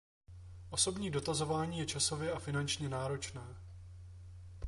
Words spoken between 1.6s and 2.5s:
je časově a